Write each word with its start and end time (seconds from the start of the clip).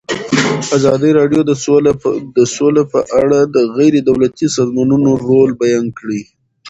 ازادي 0.77 1.11
راډیو 1.19 1.41
د 2.37 2.39
سوله 2.55 2.83
په 2.93 2.99
اړه 3.21 3.39
د 3.55 3.57
غیر 3.75 3.93
دولتي 4.09 4.47
سازمانونو 4.57 5.09
رول 5.27 5.49
بیان 5.63 5.85
کړی. 5.99 6.21